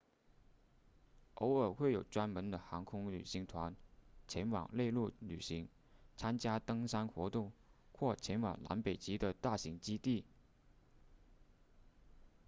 [1.35, 3.75] 偶尔会有专门的航空旅行团
[4.27, 5.69] 前往内陆旅行
[6.17, 7.51] 参加登山活动
[7.93, 10.25] 或前往南北极的大型基地